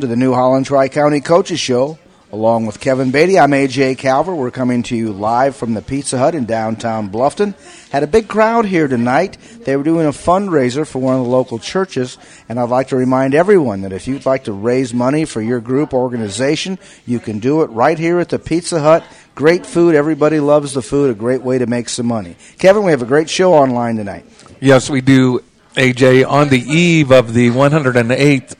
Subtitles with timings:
[0.00, 1.98] to the New Holland Tri County Coaches Show.
[2.30, 4.36] Along with Kevin Beatty, I'm AJ Calver.
[4.36, 7.54] We're coming to you live from the Pizza Hut in downtown Bluffton.
[7.90, 9.38] Had a big crowd here tonight.
[9.64, 12.96] They were doing a fundraiser for one of the local churches, and I'd like to
[12.96, 17.38] remind everyone that if you'd like to raise money for your group organization, you can
[17.38, 19.04] do it right here at the Pizza Hut.
[19.34, 19.94] Great food.
[19.94, 21.10] Everybody loves the food.
[21.10, 22.36] A great way to make some money.
[22.58, 24.26] Kevin, we have a great show online tonight.
[24.60, 25.42] Yes, we do,
[25.76, 26.28] AJ.
[26.28, 28.54] On the eve of the 108th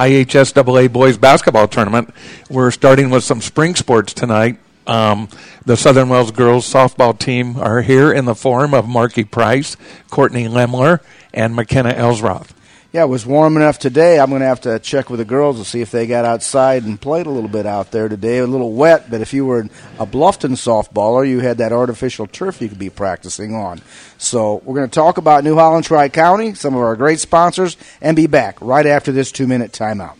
[0.00, 2.14] IHSAA boys basketball tournament.
[2.48, 4.58] We're starting with some spring sports tonight.
[4.86, 5.28] Um,
[5.66, 9.76] the Southern Wells girls softball team are here in the form of Marky Price,
[10.10, 11.00] Courtney Lemler,
[11.34, 12.48] and McKenna Elstroth.
[12.92, 14.18] Yeah, it was warm enough today.
[14.18, 16.82] I'm going to have to check with the girls to see if they got outside
[16.82, 18.38] and played a little bit out there today.
[18.38, 19.60] A little wet, but if you were
[20.00, 23.80] a Bluffton softballer, you had that artificial turf you could be practicing on.
[24.18, 27.76] So we're going to talk about New Holland Tri County, some of our great sponsors,
[28.00, 30.16] and be back right after this two minute timeout.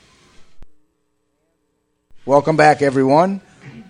[2.24, 3.40] Welcome back, everyone.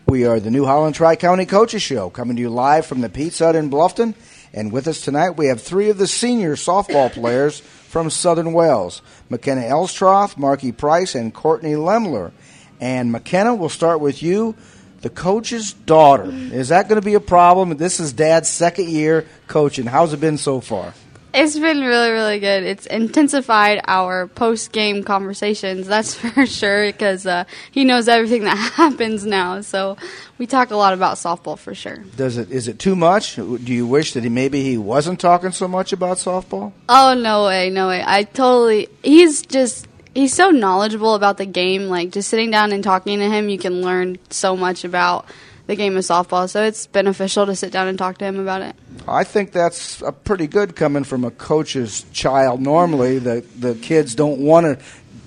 [0.07, 3.11] We are the New Holland Tri County Coaches Show, coming to you live from the
[3.11, 4.15] Pizza Hut in Bluffton.
[4.53, 9.03] And with us tonight, we have three of the senior softball players from Southern Wells
[9.29, 12.33] McKenna Elstroth, Marky Price, and Courtney Lemler.
[12.81, 14.55] And McKenna, we'll start with you,
[15.03, 16.31] the coach's daughter.
[16.31, 17.77] Is that going to be a problem?
[17.77, 19.87] This is Dad's second year coaching.
[19.87, 20.95] How's it been so far?
[21.33, 22.65] It's been really, really good.
[22.65, 28.57] It's intensified our post game conversations, that's for sure, because uh, he knows everything that
[28.75, 29.61] happens now.
[29.61, 29.97] So
[30.39, 31.99] we talk a lot about softball for sure.
[32.17, 33.37] Does it is it too much?
[33.37, 36.73] Do you wish that he maybe he wasn't talking so much about softball?
[36.89, 38.03] Oh no way, no way.
[38.05, 38.89] I totally.
[39.03, 41.89] He's just he's so knowledgeable about the game.
[41.89, 45.27] Like just sitting down and talking to him, you can learn so much about
[45.71, 46.51] the game of softball.
[46.51, 48.75] So it's beneficial to sit down and talk to him about it.
[49.07, 52.61] I think that's a pretty good coming from a coach's child.
[52.61, 54.85] Normally, the the kids don't want to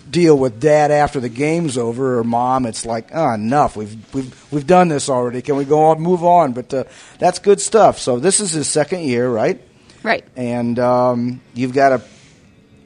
[0.09, 2.65] deal with dad after the game's over or mom.
[2.65, 3.77] It's like, oh, enough.
[3.77, 5.41] We've we've we've done this already.
[5.41, 6.51] Can we go on, move on?
[6.51, 6.83] But uh,
[7.19, 7.99] that's good stuff.
[7.99, 9.61] So this is his second year, right?
[10.03, 10.25] Right.
[10.35, 12.01] And um, you've got a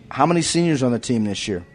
[0.09, 1.66] how many seniors on the team this year?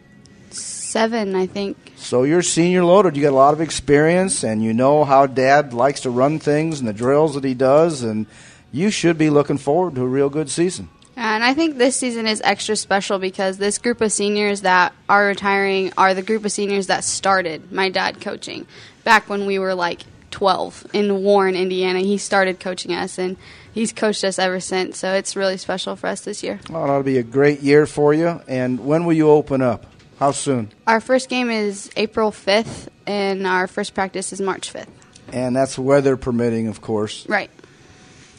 [0.50, 1.91] Seven, I think.
[2.02, 3.16] So you're senior loaded.
[3.16, 6.80] You got a lot of experience, and you know how Dad likes to run things
[6.80, 8.26] and the drills that he does, and
[8.72, 10.88] you should be looking forward to a real good season.
[11.16, 15.26] And I think this season is extra special because this group of seniors that are
[15.26, 18.66] retiring are the group of seniors that started my dad coaching
[19.04, 20.02] back when we were like
[20.32, 22.00] 12 in Warren, Indiana.
[22.00, 23.36] He started coaching us, and
[23.72, 24.98] he's coached us ever since.
[24.98, 26.58] So it's really special for us this year.
[26.68, 28.40] Well, it'll be a great year for you.
[28.48, 29.86] And when will you open up?
[30.22, 30.70] How soon?
[30.86, 34.86] Our first game is April 5th, and our first practice is March 5th.
[35.32, 37.28] And that's weather permitting, of course.
[37.28, 37.50] Right.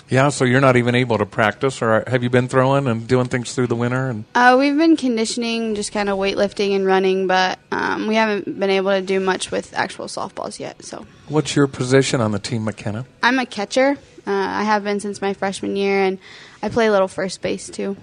[0.07, 3.25] Yeah, so you're not even able to practice, or have you been throwing and doing
[3.25, 4.07] things through the winter?
[4.07, 8.45] And Uh, we've been conditioning, just kind of weightlifting and running, but um, we haven't
[8.57, 10.85] been able to do much with actual softballs yet.
[10.85, 13.05] So what's your position on the team, McKenna?
[13.21, 13.97] I'm a catcher.
[14.25, 16.17] Uh, I have been since my freshman year, and
[16.61, 17.97] I play a little first base too.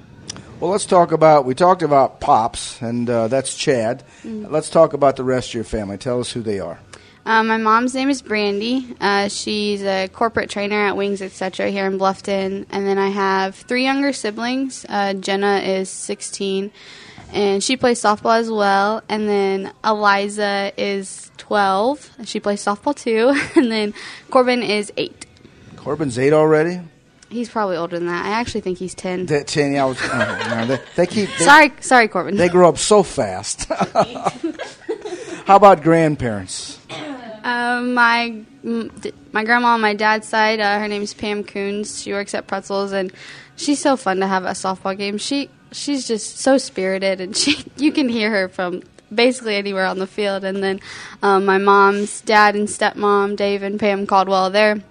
[0.61, 1.47] Well, let's talk about.
[1.47, 4.03] We talked about Pops, and uh, that's Chad.
[4.25, 5.97] Let's talk about the rest of your family.
[5.97, 6.79] Tell us who they are.
[7.25, 8.95] Uh, my mom's name is Brandy.
[9.01, 11.71] Uh, she's a corporate trainer at Wings Etc.
[11.71, 12.67] here in Bluffton.
[12.69, 14.85] And then I have three younger siblings.
[14.87, 16.71] Uh, Jenna is 16,
[17.33, 19.03] and she plays softball as well.
[19.09, 23.35] And then Eliza is 12, she plays softball too.
[23.59, 23.95] and then
[24.31, 25.25] Corbin is 8.
[25.77, 26.81] Corbin's eight already.
[27.31, 28.27] He's probably older than that.
[28.27, 29.27] I actually think he's 10.
[29.27, 29.73] That ten.
[29.73, 31.29] Yeah, I was, oh, no, they, they keep.
[31.39, 32.37] They, sorry, sorry, Corbin.
[32.37, 33.67] They grow up so fast.
[35.47, 36.79] How about grandparents?
[37.43, 42.03] Um, my my grandma on my dad's side, uh, her name's Pam Coons.
[42.03, 43.13] She works at Pretzels, and
[43.57, 45.23] she's so fun to have at softball games.
[45.23, 49.99] She she's just so spirited, and she you can hear her from basically anywhere on
[49.99, 50.45] the field.
[50.45, 50.81] And then
[51.23, 54.83] um, my mom's dad and stepmom, Dave and Pam Caldwell, they're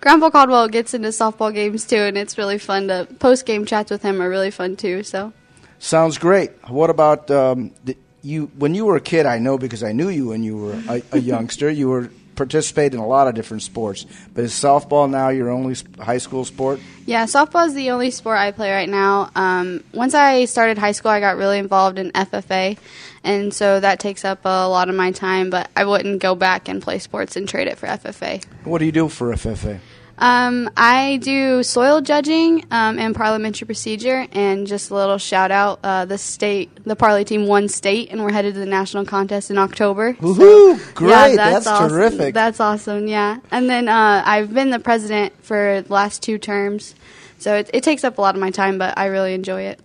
[0.00, 3.90] Grandpa Caldwell gets into softball games too, and it's really fun to post game chats
[3.90, 5.02] with him are really fun too.
[5.02, 5.32] So
[5.78, 6.50] Sounds great.
[6.68, 8.50] What about um, the, you?
[8.56, 11.02] When you were a kid, I know because I knew you when you were a,
[11.12, 11.70] a youngster.
[11.70, 14.06] You were participated in a lot of different sports.
[14.34, 16.80] But is softball now your only high school sport?
[17.06, 19.30] Yeah, softball is the only sport I play right now.
[19.34, 22.78] Um, once I started high school, I got really involved in FFA,
[23.26, 25.50] and so that takes up a lot of my time.
[25.50, 28.44] But I wouldn't go back and play sports and trade it for FFA.
[28.64, 29.80] What do you do for FFA?
[30.18, 35.80] Um, I do soil judging um, and parliamentary procedure, and just a little shout out:
[35.82, 39.50] uh, the state, the Parley team won state, and we're headed to the national contest
[39.50, 40.14] in October.
[40.14, 40.94] Woohoo!
[40.94, 41.90] Great, Yeah, that's, awesome.
[41.90, 42.32] terrific.
[42.34, 43.08] That's awesome.
[43.08, 46.94] Yeah, and then uh, I've been the president for the last two terms,
[47.38, 49.80] so it, it takes up a lot of my time, but I really enjoy it.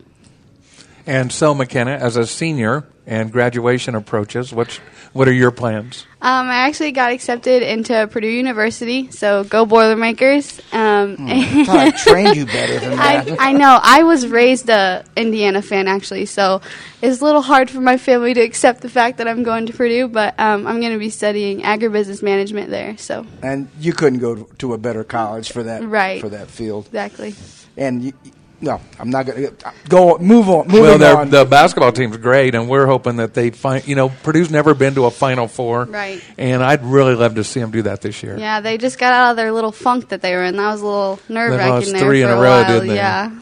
[1.05, 4.53] And so, McKenna, as a senior and graduation approaches.
[4.53, 4.77] What's
[5.11, 6.07] what are your plans?
[6.21, 10.59] Um, I actually got accepted into Purdue University, so go Boilermakers.
[10.71, 13.37] Um, I thought I trained you better than that.
[13.39, 13.77] I, I know.
[13.83, 16.61] I was raised a Indiana fan actually, so
[17.01, 19.73] it's a little hard for my family to accept the fact that I'm going to
[19.73, 20.07] Purdue.
[20.07, 22.97] But um, I'm going to be studying agribusiness management there.
[22.97, 26.21] So and you couldn't go to a better college for that Right.
[26.21, 26.85] for that field.
[26.87, 27.35] exactly.
[27.75, 28.13] And you,
[28.61, 30.17] no, I'm not going to go.
[30.19, 30.67] Move on.
[30.67, 31.29] Moving well, on.
[31.29, 33.87] the basketball team's great, and we're hoping that they find.
[33.87, 36.23] You know, Purdue's never been to a Final Four, Right.
[36.37, 38.37] And I'd really love to see them do that this year.
[38.37, 40.57] Yeah, they just got out of their little funk that they were in.
[40.57, 41.93] That was a little nerve wracking.
[41.93, 42.67] there three in a a, row, while.
[42.67, 42.95] didn't they?
[42.95, 43.35] Yeah.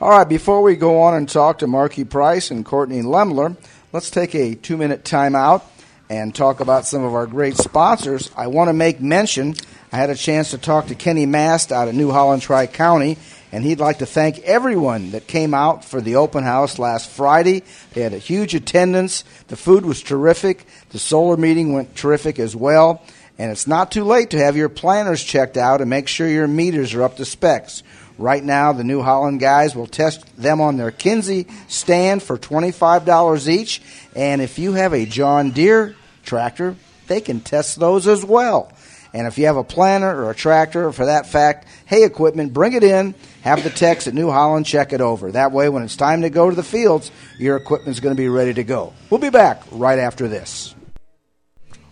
[0.00, 3.56] All right, before we go on and talk to Marky Price and Courtney Lemler,
[3.92, 5.62] let's take a two minute timeout
[6.10, 8.30] and talk about some of our great sponsors.
[8.36, 9.54] I want to make mention
[9.94, 13.16] I had a chance to talk to Kenny Mast out of New Holland Tri County,
[13.52, 17.62] and he'd like to thank everyone that came out for the open house last Friday.
[17.92, 22.56] They had a huge attendance, the food was terrific, the solar meeting went terrific as
[22.56, 23.04] well.
[23.38, 26.48] And it's not too late to have your planners checked out and make sure your
[26.48, 27.84] meters are up to specs.
[28.18, 33.46] Right now, the New Holland guys will test them on their Kinsey stand for $25
[33.46, 33.80] each.
[34.16, 35.94] And if you have a John Deere
[36.24, 36.74] tractor,
[37.06, 38.72] they can test those as well.
[39.14, 42.52] And if you have a planter or a tractor, or for that fact, hay equipment,
[42.52, 43.14] bring it in.
[43.42, 45.30] Have the techs at New Holland check it over.
[45.30, 48.28] That way, when it's time to go to the fields, your equipment's going to be
[48.28, 48.92] ready to go.
[49.10, 50.74] We'll be back right after this.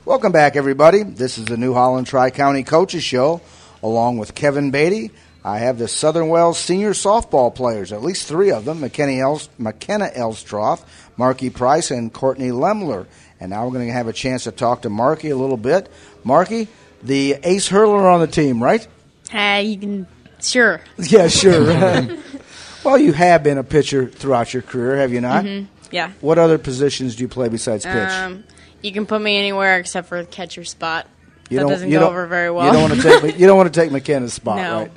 [0.05, 1.05] Welcome back, everybody.
[1.05, 3.41] This is the New Holland Tri County Coaches Show,
[3.85, 5.13] along with Kevin Beatty.
[5.45, 9.49] I have the Southern Wells senior softball players, at least three of them McKenna, Els-
[9.59, 10.85] McKenna Elstroth,
[11.17, 13.07] Marky Price, and Courtney Lemler.
[13.39, 15.89] And now we're going to have a chance to talk to Marky a little bit.
[16.25, 16.67] Marky,
[17.03, 18.87] the ace hurler on the team, right?
[19.33, 20.07] Uh, you can
[20.41, 20.81] sure.
[20.99, 21.67] Yeah, sure.
[22.85, 25.45] well, you have been a pitcher throughout your career, have you not?
[25.91, 26.13] Yeah.
[26.21, 27.95] What other positions do you play besides pitch?
[28.09, 28.45] Um,
[28.83, 31.07] you can put me anywhere except for the catcher spot.
[31.51, 32.67] You that doesn't go over very well.
[32.67, 34.79] You don't want to take you don't want to take McKenna's spot, No.
[34.83, 34.93] right?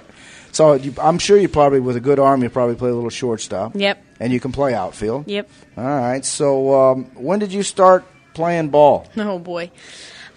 [0.53, 3.09] So you, I'm sure you probably, with a good arm, you probably play a little
[3.09, 3.73] shortstop.
[3.75, 4.01] Yep.
[4.21, 5.27] And you can play outfield.
[5.27, 5.49] Yep.
[5.77, 6.23] All right.
[6.23, 9.05] So um, when did you start playing ball?
[9.17, 9.69] Oh boy.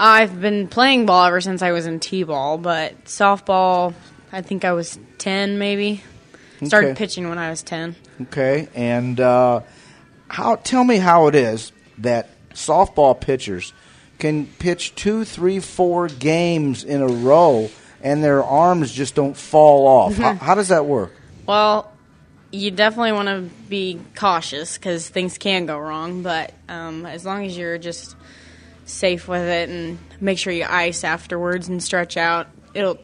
[0.00, 3.94] I've been playing ball ever since I was in T-ball, but softball,
[4.32, 6.02] I think I was 10 maybe.
[6.64, 6.98] Started Okay.
[6.98, 7.94] pitching when I was 10.
[8.22, 8.68] Okay.
[8.74, 9.60] And uh,
[10.28, 10.56] how?
[10.56, 13.72] Tell me how it is that softball pitchers
[14.18, 17.70] can pitch two, three, four games in a row,
[18.02, 20.16] and their arms just don't fall off.
[20.16, 21.12] how, how does that work?
[21.46, 21.92] Well,
[22.50, 27.44] you definitely want to be cautious because things can go wrong, but um, as long
[27.44, 28.16] as you're just
[28.88, 32.99] safe with it and make sure you ice afterwards and stretch out, it'll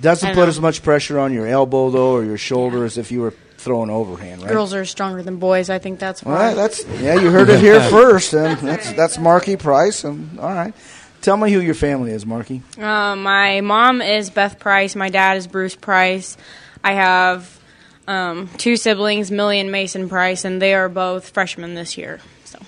[0.00, 0.46] Doesn't put know.
[0.46, 3.90] as much pressure on your elbow though, or your shoulder as if you were throwing
[3.90, 4.50] overhand, right?
[4.50, 5.68] Girls are stronger than boys.
[5.68, 6.32] I think that's why.
[6.32, 7.14] right, that's yeah.
[7.16, 10.04] You heard it here first, and that's that's Marky Price.
[10.04, 10.72] And all right,
[11.20, 12.62] tell me who your family is, Marky.
[12.78, 14.94] Uh, my mom is Beth Price.
[14.94, 16.36] My dad is Bruce Price.
[16.84, 17.60] I have
[18.06, 22.20] um, two siblings, Millie and Mason Price, and they are both freshmen this year.
[22.44, 22.60] So,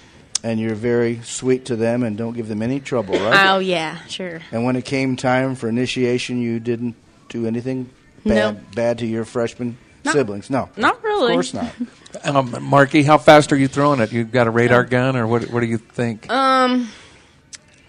[0.43, 3.51] And you're very sweet to them, and don't give them any trouble, right?
[3.51, 4.41] oh yeah, sure.
[4.53, 6.95] and when it came time for initiation, you didn't
[7.29, 7.91] do anything
[8.25, 8.61] bad No.
[8.75, 10.13] bad to your freshman No.
[10.13, 10.49] siblings.
[10.49, 11.33] No, Not really.
[11.33, 11.73] Of course not.
[12.25, 14.13] Um, Marky, how fast are you throwing it?
[14.13, 15.45] You've got a radar gun, or what?
[15.51, 16.29] What do you think?
[16.29, 16.89] Um,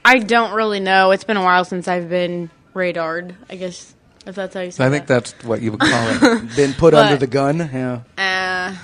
[0.06, 1.10] I don't really know.
[1.12, 3.34] It's been a while since I've been radared.
[3.50, 3.96] I guess
[4.28, 6.56] if that's how you say I think that's what you would call it.
[6.56, 7.58] Been put But- under the gun.
[7.58, 8.02] Yeah.
[8.18, 8.76] Uh,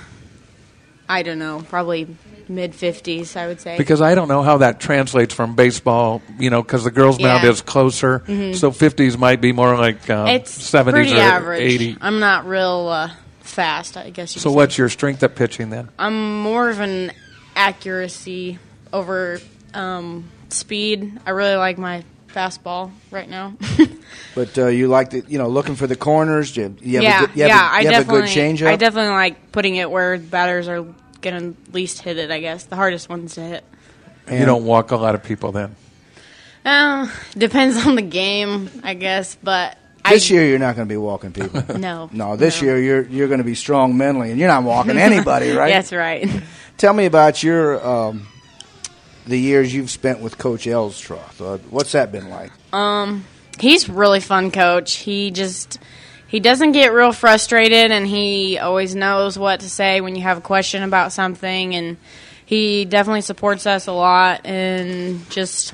[1.07, 1.63] I don't know.
[1.69, 2.07] Probably
[2.49, 3.77] mid fifties, I would say.
[3.77, 7.43] Because I don't know how that translates from baseball, you know, because the girls' mound
[7.43, 7.49] Yeah.
[7.49, 8.23] is closer.
[8.53, 11.61] So 50s might be more like uh, it's 70s pretty or average.
[11.61, 11.97] 80.
[12.01, 13.11] I'm not real uh,
[13.41, 13.97] fast.
[13.97, 14.35] I guess.
[14.35, 14.55] You So could say.
[14.57, 15.89] what's your strength at pitching then?
[15.99, 17.11] I'm more of an
[17.55, 18.59] accuracy
[18.93, 19.39] over
[19.73, 21.19] um, speed.
[21.25, 23.55] I really like my fastball right now.
[24.35, 26.55] But uh, you like the, you know, looking for the corners.
[26.55, 27.69] You, you have yeah, a good, you have yeah.
[27.69, 28.67] a, I you have a definitely, good changeup.
[28.67, 30.85] I definitely like putting it where batters are
[31.21, 32.31] gonna least hit it.
[32.31, 33.63] I guess the hardest ones to hit.
[34.31, 35.75] you don't walk a lot of people then.
[36.65, 39.37] Uh, depends on the game, I guess.
[39.41, 39.77] But
[40.09, 41.63] This I, year, you're not going to be walking people.
[41.77, 44.97] no, No, this year you're you're going to be strong mentally, and you're not walking
[44.97, 45.69] anybody, right?
[45.73, 46.29] That's right.
[46.77, 48.27] Tell me about your um,
[49.25, 51.41] the years you've spent with Coach Elstroth.
[51.41, 52.51] Uh, what's that been like?
[52.73, 53.25] Um,
[53.59, 54.95] he's really fun coach.
[54.95, 55.79] He just
[56.27, 60.37] he doesn't get real frustrated and he always knows what to say when you have
[60.37, 61.97] a question about something and
[62.45, 65.73] he definitely supports us a lot and just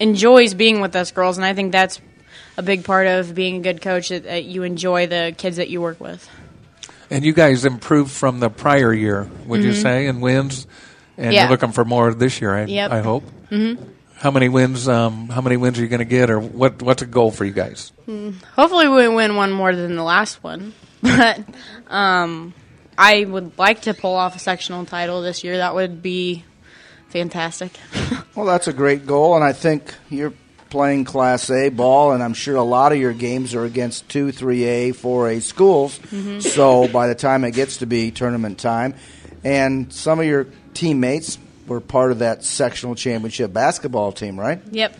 [0.00, 2.00] enjoys being with us girls and I think that's
[2.56, 5.68] a big part of being a good coach that, that you enjoy the kids that
[5.70, 6.28] you work with.
[7.10, 9.68] And you guys improved from the prior year, would Mm-hmm.
[9.68, 10.66] you say, in wins?
[11.16, 11.42] and Yeah.
[11.42, 12.54] you're looking for more this year.
[12.54, 12.90] I, Yep.
[12.90, 13.24] I hope.
[13.50, 13.82] Mm-hmm.
[14.18, 14.88] How many wins?
[14.88, 16.82] Um, how many wins are you going to get, or what?
[16.82, 17.92] What's a goal for you guys?
[18.56, 20.74] Hopefully, we win one more than the last one.
[21.00, 21.44] But
[21.86, 22.52] um,
[22.98, 25.58] I would like to pull off a sectional title this year.
[25.58, 26.44] That would be
[27.08, 27.72] fantastic.
[28.34, 30.32] Well, that's a great goal, and I think you're
[30.70, 34.28] playing Class A ball, and I'm sure a lot of your games are against 2,
[34.28, 35.98] 3A, 4A schools.
[36.40, 38.94] So by the time it gets to be tournament time,
[39.42, 41.36] and some of your teammates
[41.68, 44.60] were part of that sectional championship basketball team, right?
[44.70, 44.96] yep.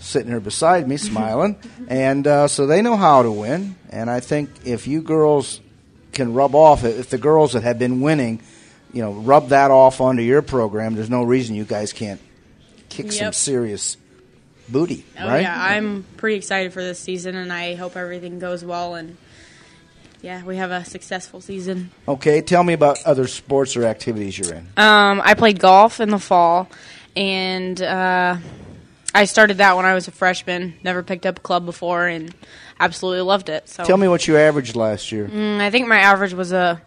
[0.00, 1.56] Sitting here beside me, smiling,
[1.88, 3.74] and uh, so they know how to win.
[3.90, 5.60] And I think if you girls
[6.12, 8.40] can rub off, if the girls that have been winning,
[8.92, 12.20] you know, rub that off onto your program, there's no reason you guys can't
[12.88, 13.96] kick some serious
[14.68, 15.42] booty, Oh right?
[15.42, 18.94] yeah, I'm pretty excited for this season, and I hope everything goes well.
[18.94, 19.16] And
[20.22, 21.90] yeah, we have a successful season.
[22.06, 24.66] Okay, tell me about other sports or activities you're in.
[24.76, 26.68] Um, I played golf in the fall,
[27.16, 28.36] and uh,
[29.14, 30.74] I started that when I was a freshman.
[30.82, 32.34] Never picked up a club before, and
[32.80, 33.68] absolutely loved it.
[33.68, 35.28] So Tell me what you averaged last year.
[35.28, 36.80] Mm, I think my average was a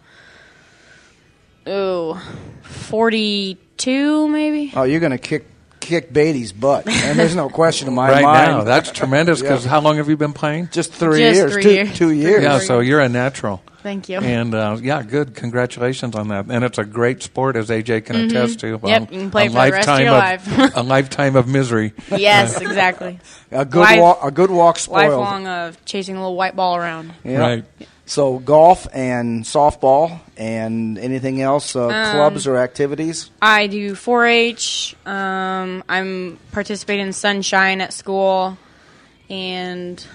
[1.68, 2.18] ooh,
[2.62, 4.74] forty-two maybe.
[4.76, 5.46] Oh, you're going to kick
[5.82, 8.52] kick Beatty's butt, and there's no question in my right mind.
[8.52, 9.42] now, that's tremendous.
[9.42, 9.72] Because Yeah.
[9.72, 10.70] how long have you been playing?
[10.72, 11.98] just three Just years, three two, years.
[11.98, 12.44] two years.
[12.44, 13.62] Yeah, so you're a natural.
[13.84, 14.20] Thank you.
[14.20, 15.34] And uh, yeah, good.
[15.34, 16.46] Congratulations on that.
[16.46, 18.78] And it's a great sport, as AJ can attest to.
[18.78, 18.86] Mm-hmm.
[18.86, 20.72] Yep, you can play a for the rest of your lifetime life.
[20.76, 21.94] a lifetime of misery.
[22.16, 23.20] yes, exactly.
[23.52, 25.10] a good Life- walk, a good walk spoiled.
[25.20, 27.12] Lifelong of chasing a little white ball around.
[27.24, 27.40] Yeah.
[27.40, 27.66] Right.
[28.12, 33.32] So golf and softball and anything else, uh, Um, clubs or activities.
[33.42, 34.98] I do 4-H.
[35.06, 38.58] Um, I'm participating in Sunshine at school,
[39.30, 40.06] and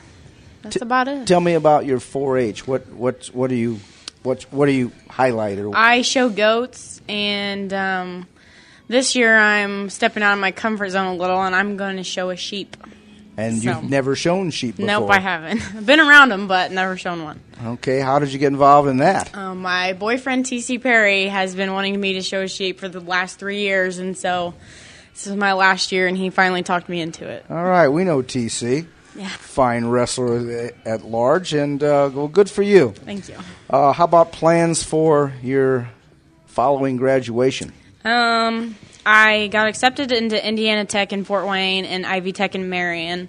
[0.60, 1.26] that's about it.
[1.26, 2.66] Tell me about your 4-H.
[2.68, 3.80] What what what do you
[4.22, 8.26] what what do you highlight or I show goats, and um,
[8.88, 12.04] this year I'm stepping out of my comfort zone a little, and I'm going to
[12.04, 12.76] show a sheep.
[13.36, 14.86] And so- you've never shown sheep before?
[14.86, 15.62] Nope, I haven't.
[15.76, 17.40] I've been around them, but never shown one.
[17.64, 19.34] Okay, how did you get involved in that?
[19.36, 20.78] Um, my boyfriend T.C.
[20.78, 24.54] Perry has been wanting me to show sheep for the last three years, and so
[25.14, 27.44] this is my last year, and he finally talked me into it.
[27.48, 32.62] All right, we know TC, Yeah, fine wrestler at large, and uh, well, good for
[32.62, 32.90] you.
[32.90, 33.36] thank you.
[33.70, 35.88] Uh, how about plans for your
[36.44, 37.72] following graduation?
[38.04, 38.76] Um,
[39.06, 43.28] I got accepted into Indiana Tech in Fort Wayne and Ivy Tech in Marion.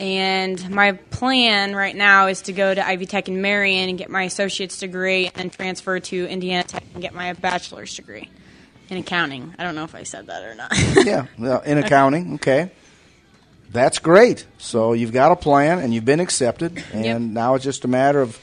[0.00, 4.10] And my plan right now is to go to Ivy Tech in Marion and get
[4.10, 8.28] my associate's degree and then transfer to Indiana Tech and get my bachelor's degree
[8.88, 9.54] in accounting.
[9.58, 10.72] I don't know if I said that or not.
[11.06, 12.34] yeah, well, in accounting.
[12.34, 12.72] Okay,
[13.70, 14.44] that's great.
[14.58, 17.20] So you've got a plan, and you've been accepted, and Yep.
[17.20, 18.40] now it's just a matter of,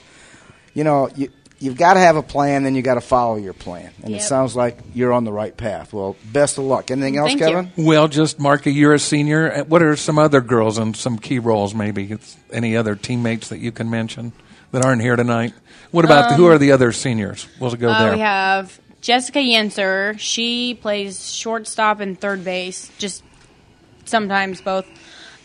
[0.74, 3.54] you know, you you've got to have a plan, then you got to follow your
[3.54, 5.92] plan, and it sounds like you're on the right path.
[5.94, 6.90] Well, best of luck.
[6.92, 7.46] Anything else, Thank you.
[7.48, 7.72] Kevin?
[7.78, 9.52] Well, just Marka, you're a senior.
[9.52, 11.74] Uh, What are some other girls in some key roles?
[11.76, 14.32] Maybe It's any other teammates that you can mention
[14.72, 15.54] that aren't here tonight.
[15.92, 17.48] What about the, who are the other seniors?
[17.60, 18.14] We'll go Uh, there.
[18.14, 20.18] we have Jessica Yenser.
[20.20, 23.24] She plays shortstop and third base, just
[24.06, 24.86] sometimes both.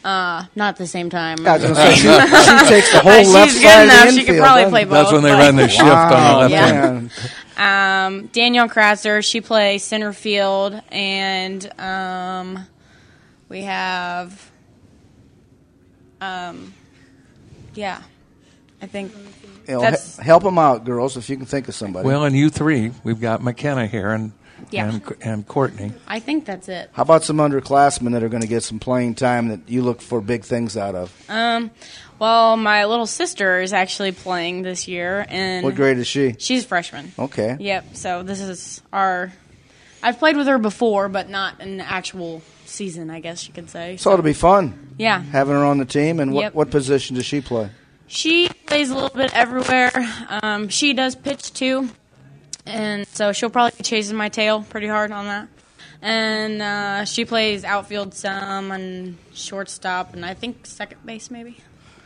[0.05, 1.39] Uh, not at the same time.
[1.47, 4.05] I was gonna say, she, she takes the whole left she's side good of enough.
[4.05, 4.27] the She infield.
[4.27, 4.85] could probably play she?
[4.85, 4.93] both.
[4.93, 6.87] That's when they but- run the shift on the left Yeah.
[6.87, 7.11] end.
[7.57, 12.67] Um, Danielle Krasser, she plays center field, and um,
[13.49, 14.51] we have,
[16.21, 16.75] um,
[17.75, 18.01] yeah,
[18.83, 19.13] I think
[19.67, 22.07] You know, That's- help them out, girls, if you can think of somebody.
[22.07, 24.33] Well, and you three, we've got McKenna here and
[24.75, 24.89] Yeah.
[24.93, 25.93] and, and Courtney.
[26.07, 26.91] I think that's it.
[26.93, 30.01] How about some underclassmen that are going to get some playing time that you look
[30.01, 31.13] for big things out of?
[31.31, 31.71] Um,
[32.19, 36.35] well, my little sister is actually playing this year, and What grade is she?
[36.39, 37.13] she's a freshman.
[37.19, 37.57] Okay.
[37.59, 37.97] Yep.
[37.97, 39.33] So this is our.
[40.03, 43.97] I've played with her before, but not an actual season, I guess you could say.
[43.97, 45.21] So it'll be fun yeah.
[45.21, 46.21] having her on the team.
[46.21, 46.55] And what, Yep.
[46.55, 47.71] what position does she play?
[48.07, 49.91] She plays a little bit everywhere.
[50.43, 51.89] Um, she does pitch too,
[52.67, 55.49] and so she'll probably be chasing my tail pretty hard on that.
[56.03, 61.59] And uh, she plays outfield some and shortstop, and I think second base maybe.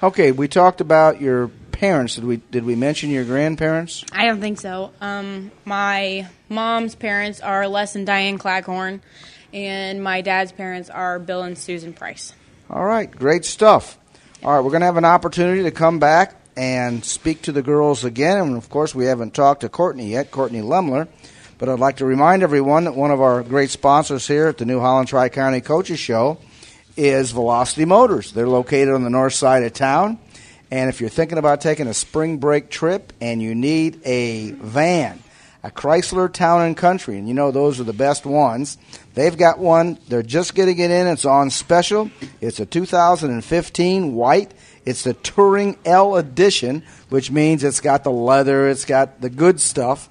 [0.02, 2.14] Okay, we talked about your parents.
[2.14, 4.04] Did we did we mention your grandparents?
[4.12, 4.92] I don't think so.
[5.00, 9.00] Um, my mom's parents are Les and Diane Claghorn,
[9.52, 12.34] and my dad's parents are Bill and Susan Price.
[12.70, 13.98] All right, great stuff.
[14.44, 17.62] All right, we're going to have an opportunity to come back and speak to the
[17.62, 18.38] girls again.
[18.38, 21.06] And of course, we haven't talked to Courtney yet, Courtney Lemler.
[21.56, 24.64] But I'd like to remind everyone that one of our great sponsors here at the
[24.64, 26.38] New Holland Tri County Coaches Show
[26.96, 28.32] is Velocity Motors.
[28.32, 30.18] They're located on the north side of town.
[30.70, 35.22] And if you're thinking about taking a spring break trip and you need a van,
[35.62, 38.78] a Chrysler Town and Country, and you know those are the best ones.
[39.14, 39.98] They've got one.
[40.08, 41.06] They're just getting it in.
[41.06, 42.10] It's on special.
[42.40, 44.54] It's a 2015 white.
[44.88, 49.60] It's the Touring L Edition, which means it's got the leather, it's got the good
[49.60, 50.08] stuff,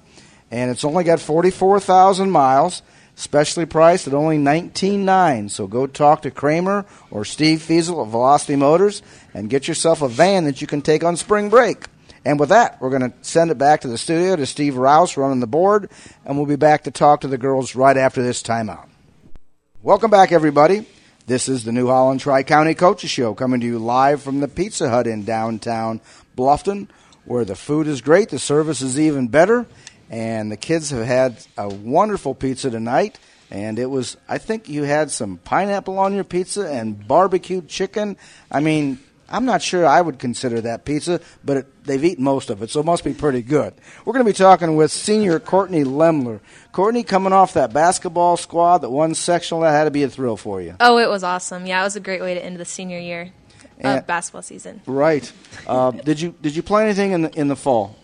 [0.52, 2.82] and it's only got 44,000 miles.
[3.16, 5.50] Specially priced at only $19.9.
[5.50, 9.02] So go talk to Kramer or Steve Fiesel at Velocity Motors
[9.34, 11.86] and get yourself a van that you can take on spring break.
[12.24, 15.16] And with that, we're going to send it back to the studio to Steve Rouse
[15.16, 15.90] running the board,
[16.24, 18.86] and we'll be back to talk to the girls right after this timeout.
[19.82, 20.86] Welcome back, everybody.
[21.28, 24.48] This is the New Holland Tri County Coaches Show coming to you live from the
[24.48, 26.00] Pizza Hut in downtown
[26.34, 26.88] Bluffton,
[27.26, 29.66] where the food is great, the service is even better,
[30.08, 33.18] and the kids have had a wonderful pizza tonight.
[33.50, 38.16] And it was, I think you had some pineapple on your pizza and barbecued chicken.
[38.50, 38.98] I mean,
[39.30, 42.70] I'm not sure I would consider that pizza, but it, they've eaten most of it,
[42.70, 43.74] so it must be pretty good.
[44.04, 46.40] We're going to be talking with senior Courtney Lemler.
[46.72, 50.36] Courtney, coming off that basketball squad that won sectional, that had to be a thrill
[50.38, 50.76] for you.
[50.80, 51.66] Oh, it was awesome.
[51.66, 53.32] Yeah, it was a great way to end the senior year
[53.78, 54.80] And- of basketball season.
[54.86, 55.30] Right.
[55.66, 57.96] Uh, did you did you play anything in the, in the fall?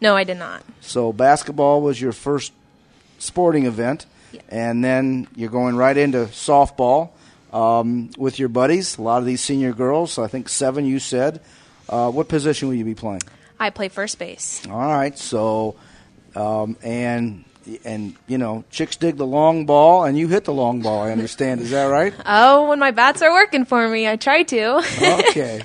[0.00, 0.64] No, I did not.
[0.80, 2.52] So basketball was your first
[3.18, 4.40] sporting event, Yeah.
[4.48, 7.10] and then you're going right into softball
[7.52, 8.98] um, with your buddies.
[8.98, 10.84] A lot of these senior girls, I think seven.
[10.86, 11.40] You said.
[11.88, 13.22] Uh, what position will you be playing?
[13.58, 14.66] I play first base.
[14.66, 15.18] All right.
[15.18, 15.76] So,
[16.36, 17.44] um, and
[17.84, 21.02] and you know, chicks dig the long ball, and you hit the long ball.
[21.02, 21.60] I understand.
[21.60, 22.14] Is that right?
[22.26, 24.82] Oh, when my bats are working for me, I try to.
[25.30, 25.62] Okay.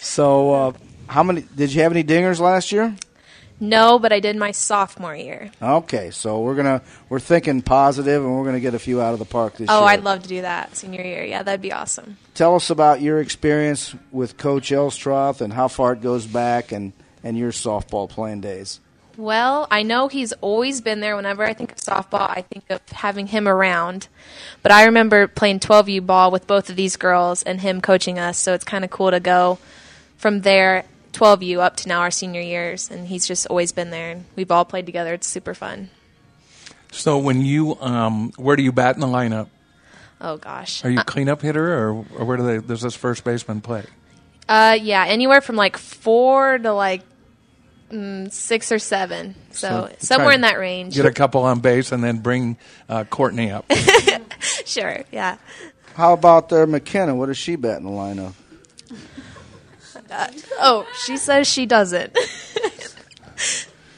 [0.00, 0.72] So, uh,
[1.06, 2.94] how many did you have any dingers last year?
[3.62, 5.52] No, but I did my sophomore year.
[5.62, 9.20] Okay, so we're gonna we're thinking positive, and we're gonna get a few out of
[9.20, 9.82] the park this Oh, year.
[9.82, 11.22] Oh, I'd love to do that senior year.
[11.24, 12.18] Yeah, that'd be awesome.
[12.34, 16.92] Tell us about your experience with Coach Elstroth and how far it goes back, and
[17.22, 18.80] and your softball playing days.
[19.16, 21.14] Well, I know he's always been there.
[21.14, 24.08] Whenever I think of softball, I think of having him around.
[24.62, 28.38] But I remember playing 12U ball with both of these girls and him coaching us.
[28.38, 29.58] So it's kind of cool to go
[30.16, 32.90] from there, 12U, up to now our senior years.
[32.90, 34.12] And he's just always been there.
[34.12, 35.14] And we've all played together.
[35.14, 35.90] It's super fun.
[36.90, 39.48] So when you, um, where do you bat in the lineup?
[40.20, 40.84] Oh, gosh.
[40.84, 42.58] Are you cleanup hitter, or, or where do they?
[42.58, 43.84] Does this first baseman play?
[44.48, 47.02] Uh, yeah, anywhere from like four to like
[47.90, 49.34] mm, six or seven.
[49.50, 50.94] So, So somewhere in that range.
[50.94, 52.56] Get a couple on base, and then bring
[52.88, 53.70] uh, Courtney up.
[54.64, 55.36] Sure, yeah.
[55.94, 57.14] How about their McKenna?
[57.14, 58.32] What does she bat in the lineup?
[60.60, 62.16] Oh, she says she doesn't.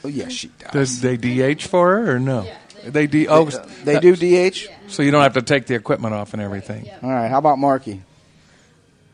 [0.03, 0.71] Oh yes, she does.
[0.71, 2.47] Does they DH for her or no?
[2.83, 3.27] They D.
[3.27, 3.45] Oh,
[3.83, 4.67] They do DH.
[4.87, 6.89] so you don't have to take the equipment off and everything.
[7.01, 7.27] All right.
[7.27, 8.03] How about Marky?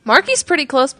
[0.03, 0.95] Marky's pretty close.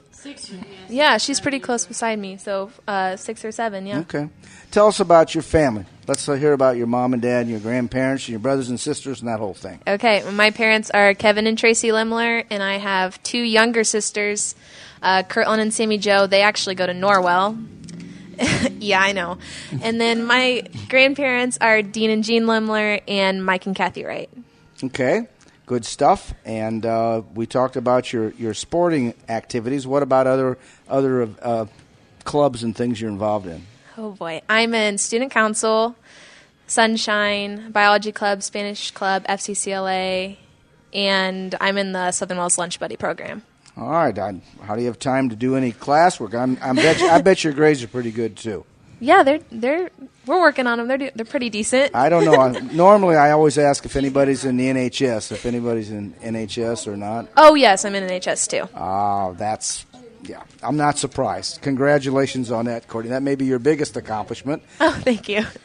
[0.88, 2.38] Yeah, she's pretty close beside me.
[2.38, 3.86] So uh, six or seven.
[3.86, 4.00] Yeah.
[4.00, 4.30] Okay.
[4.70, 5.86] Tell us about your family.
[6.08, 8.80] Let's uh, hear about your mom and dad, and your grandparents, and your brothers and
[8.80, 9.80] sisters, and that whole thing.
[9.86, 10.24] Okay.
[10.32, 14.56] My parents are Kevin and Tracy Lemler, and I have two younger sisters,
[15.02, 16.28] uh, Kirtland and Sammy Joe.
[16.28, 17.68] They actually go to Norwell.
[18.80, 19.38] yeah, I know.
[19.82, 24.30] And then my grandparents are Dean and Jean Lemler and Mike and Kathy Wright.
[24.84, 25.28] Okay.
[25.66, 26.34] Good stuff.
[26.44, 29.88] And uh, we talked about your, your sporting activities.
[29.88, 30.58] What about other
[30.90, 31.66] other uh,
[32.24, 33.66] clubs and things you're involved in?
[33.98, 35.96] Oh boy, I'm in student council,
[36.68, 40.38] Sunshine, Biology Club, Spanish Club, FCCLA,
[40.94, 43.44] and I'm in the Southern Wells Lunch Buddy program.
[43.78, 44.18] All right.
[44.18, 46.34] I, how do you have time to do any classwork?
[46.34, 48.66] I'm, I'm bet you, I bet your grades are pretty good too.
[49.00, 49.90] Yeah, they're they're
[50.28, 50.88] we're working on them.
[50.88, 51.96] They're do- they're pretty decent.
[51.96, 52.36] I don't know.
[52.40, 56.96] I, normally, I always ask if anybody's in the NHS, if anybody's in NHS or
[56.96, 57.28] not.
[57.36, 58.70] oh yes, I'm in NHS too.
[58.76, 59.88] Ah, that's
[60.24, 60.44] yeah.
[60.62, 61.62] I'm not surprised.
[61.64, 63.10] Congratulations on that, Courtney.
[63.10, 64.62] That may be your biggest accomplishment.
[64.80, 65.46] Oh, thank you.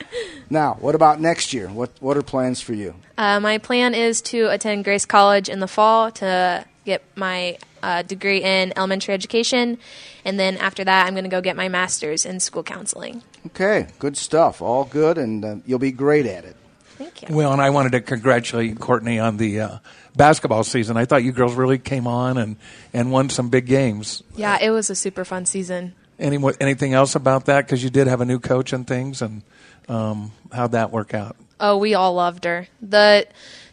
[0.49, 1.67] Now, what about next year?
[1.69, 2.95] What what are plans for you?
[3.19, 8.03] Uh, my plan is to attend Grace College in the fall to get my uh,
[8.03, 9.79] degree in elementary education,
[10.25, 13.23] and then after that, I'm going to go get my master's in school counseling.
[13.47, 14.61] Okay, good stuff.
[14.61, 16.57] All good, and uh, you'll be great at it.
[16.99, 17.37] Thank you.
[17.37, 19.79] Well, and I wanted to congratulate Courtney on the uh,
[20.17, 20.97] basketball season.
[20.97, 22.57] I thought you girls really came on and,
[22.93, 24.25] and won some big games.
[24.35, 25.95] Yeah, it was a super fun season.
[26.19, 27.67] Any anything else about that?
[27.67, 29.43] Because you did have a new coach and things, and
[29.89, 31.37] um, how'd that work out?
[31.61, 32.67] Oh, we all loved her.
[32.83, 33.29] The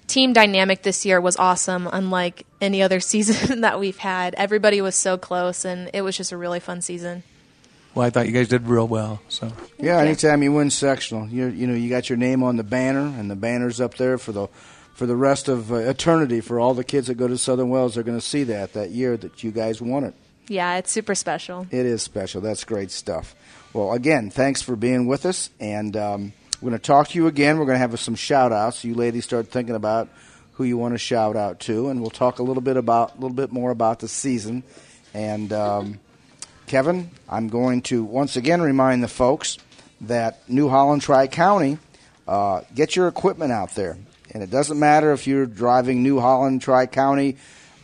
[0.07, 4.33] team dynamic this year was awesome, unlike any other season that we've had.
[4.35, 7.23] Everybody was so close, and it was just a really fun season.
[7.95, 9.21] Well, I thought you guys did real well.
[9.29, 12.63] So Yeah, anytime you win sectional, you you know you got your name on the
[12.63, 14.47] banner, and the banner's up there for the
[14.93, 17.95] for the rest of uh, eternity for all the kids that go to Southern Wells.
[17.95, 20.15] They're going to see that that year that you guys won it.
[20.47, 21.67] Yeah, it's super special.
[21.71, 22.41] It is special.
[22.41, 23.35] That's great stuff.
[23.73, 26.33] Well, again, thanks for being with us, and um,
[26.63, 27.59] We're going to talk to you again.
[27.59, 28.85] We're going to have some shout outs.
[28.85, 30.07] You ladies start thinking about
[30.53, 33.15] who you want to shout out to, and we'll talk a little bit about a
[33.15, 34.63] little bit more about the season.
[35.13, 35.99] And um,
[36.65, 39.57] Kevin, I'm going to once again remind the folks
[39.99, 41.79] that New Holland Tri County
[42.29, 43.97] uh, get your equipment out there,
[44.33, 47.35] and it doesn't matter if you're driving New Holland Tri County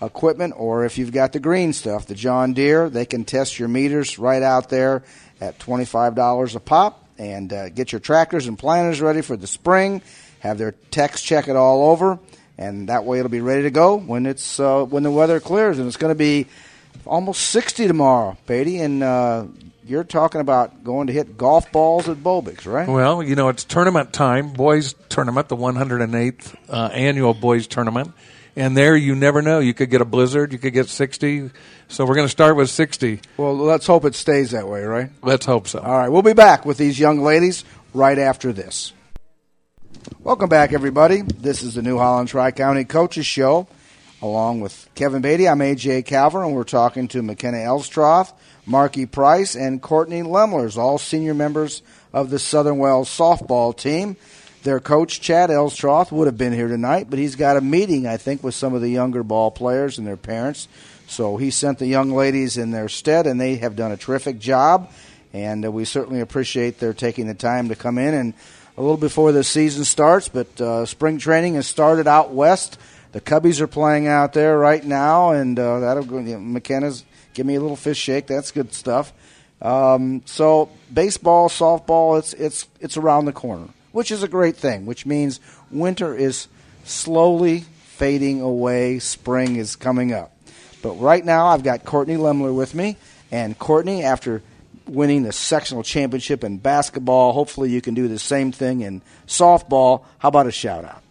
[0.02, 2.90] equipment or if you've got the green stuff, the John Deere.
[2.90, 5.04] They can test your meters right out there
[5.42, 9.38] at twenty five dollars a pop, and uh, get your tractors and planters ready for
[9.38, 10.02] the spring.
[10.40, 12.18] Have their techs check it all over,
[12.58, 15.78] and that way it'll be ready to go when it's uh, when the weather clears,
[15.78, 16.48] and it's going to be
[17.06, 19.46] almost 60 tomorrow, Beatty, and uh,
[19.86, 22.88] you're talking about going to hit golf balls at Bobix, right?
[22.88, 28.14] Well, you know, it's tournament time, boys tournament, the 108th uh, annual boys tournament.
[28.60, 29.60] And there you never know.
[29.60, 31.50] You could get a blizzard, you could get 60.
[31.88, 33.22] So we're going to start with 60.
[33.38, 35.12] Well, let's hope it stays that way, right?
[35.24, 35.80] Let's hope so.
[35.80, 38.92] All right, we'll be back with these young ladies right after this.
[40.20, 41.22] Welcome back, everybody.
[41.22, 43.70] This is the New Holland Tri County Coaches Show.
[44.22, 48.34] Along with Kevin Beatty, I'm AJ Calver, and we're talking to McKenna Elstroth,
[48.66, 54.18] Marky Price, and Courtney Lemlers, all senior members of the Southern Wells softball team.
[54.64, 58.18] Their coach, Chad Elstroth, would have been here tonight, but he's got a meeting, I
[58.18, 60.68] think, with some of the younger ball players and their parents.
[61.08, 64.40] So he sent the young ladies in their stead, and they have done a terrific
[64.40, 64.92] job.
[65.34, 68.34] And uh, we certainly appreciate their taking the time to come in and
[68.78, 70.30] a little before the season starts.
[70.30, 72.78] But uh, spring training has started out west.
[73.12, 76.20] The Cubbies are playing out there right now, and uh, that'll go.
[76.20, 78.28] You know, McKenna's give me a little fish shake.
[78.28, 79.14] That's good stuff.
[79.62, 84.86] Um, so baseball, softball, it's it's it's around the corner, which is a great thing.
[84.86, 85.40] Which means
[85.72, 86.48] winter is
[86.84, 89.00] slowly fading away.
[89.00, 90.36] Spring is coming up.
[90.82, 92.96] But right now, I've got Courtney Lemler with me,
[93.32, 94.42] and Courtney, after
[94.88, 100.04] winning the sectional championship in basketball, hopefully you can do the same thing in softball.
[100.20, 101.04] How about a shout out?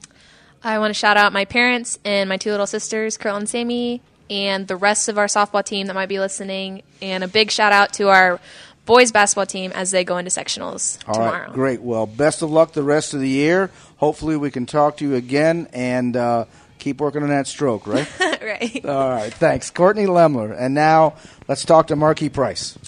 [0.62, 4.02] I want to shout out my parents and my two little sisters, Carol and Sammy,
[4.28, 6.82] and the rest of our softball team that might be listening.
[7.00, 8.40] And a big shout out to our
[8.88, 11.44] boys basketball team as they go into sectionals All tomorrow.
[11.44, 11.82] right, great.
[11.82, 13.70] Well, best of luck the rest of the year.
[13.98, 16.46] Hopefully, we can talk to you again and uh,
[16.78, 18.08] keep working on that stroke, right?
[18.20, 18.84] right.
[18.84, 19.70] All right, thanks.
[19.70, 20.56] Courtney Lemler.
[20.58, 21.16] And now
[21.48, 22.78] let's talk to Marky Price.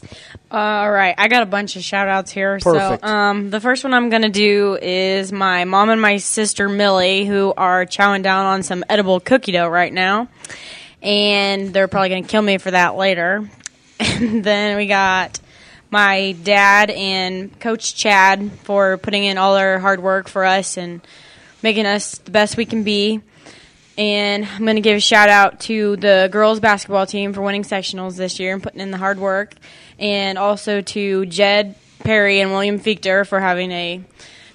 [0.51, 2.59] All right, I got a bunch of shout outs here.
[2.59, 3.03] Perfect.
[3.05, 6.69] So, um, the first one I'm going to do is my mom and my sister
[6.69, 10.29] Millie, who are chowing down on some edible cookie dough right now.
[11.03, 13.49] And they're probably going to kill me for that later.
[14.01, 15.39] And then we got
[15.91, 21.01] my dad and Coach Chad for putting in all their hard work for us and
[21.63, 23.21] making us the best we can be.
[23.99, 27.65] And I'm going to give a shout out to the girls basketball team for winning
[27.65, 29.55] sectionals this year and putting in the hard work.
[29.99, 34.01] And also to Jed Perry and William Fichter for having a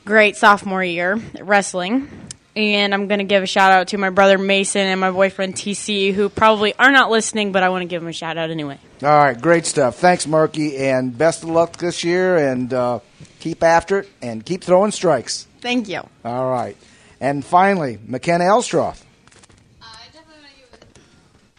[0.04, 2.10] great sophomore year wrestling.
[2.56, 5.56] And I'm going to give a shout out to my brother Mason and my boyfriend
[5.56, 8.50] TC, who probably are not listening, but I want to give them a shout out
[8.50, 8.80] anyway.
[9.04, 9.98] All right, great stuff.
[9.98, 12.38] Thanks, Marky, and best of luck this year.
[12.38, 13.00] And uh,
[13.40, 15.48] keep after it and keep throwing strikes.
[15.60, 16.08] Thank you.
[16.24, 16.78] All right.
[17.20, 19.05] And finally, McKenna Elstroth.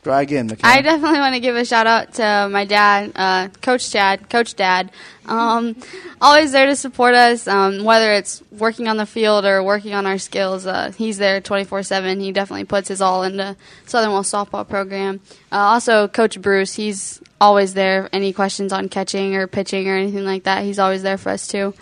[0.07, 0.57] Try again.
[0.63, 4.55] I definitely want to give a shout out to my dad, uh, Coach Chad, Coach
[4.55, 4.93] Dad.
[5.27, 5.75] Um,
[6.21, 10.07] always there to support us, um, whether it's working on the field or working on
[10.07, 10.65] our skills.
[10.65, 12.21] Uh, he's there 24 7.
[12.21, 15.21] He definitely puts his all into Southern Wells softball program.
[15.51, 18.09] Uh, also, Coach Bruce, he's always there.
[18.13, 21.49] Any questions on catching or pitching or anything like that, he's always there for us
[21.49, 21.75] too.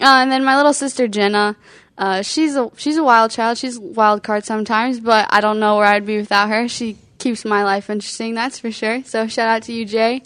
[0.00, 1.54] Uh, and then my little sister Jenna.
[1.98, 3.58] Uh, she's a she's a wild child.
[3.58, 6.66] She's wild card sometimes, but I don't know where I'd be without her.
[6.68, 9.02] She keeps my life interesting, that's for sure.
[9.04, 10.22] So shout out to you, Jay.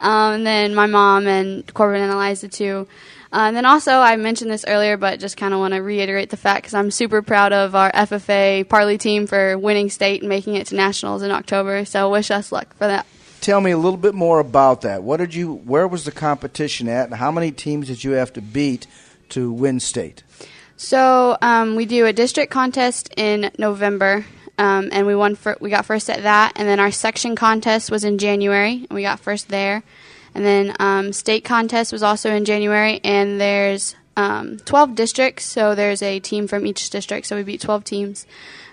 [0.00, 2.86] Um, and then my mom and Corbin and Eliza too.
[3.32, 6.30] Uh, and then also, I mentioned this earlier, but just kind of want to reiterate
[6.30, 10.28] the fact because I'm super proud of our FFA Parley team for winning state and
[10.28, 11.84] making it to nationals in October.
[11.84, 13.06] So wish us luck for that.
[13.40, 15.02] Tell me a little bit more about that.
[15.02, 15.52] What did you?
[15.52, 18.86] Where was the competition at, and how many teams did you have to beat
[19.30, 20.22] to win state?
[20.76, 24.24] So um, we do a district contest in November,
[24.58, 25.34] um, and we won.
[25.34, 28.90] For, we got first at that, and then our section contest was in January, and
[28.90, 29.82] we got first there.
[30.34, 35.74] And then um, state contest was also in January, and there's um, 12 districts, so
[35.74, 37.26] there's a team from each district.
[37.26, 38.26] So we beat 12 teams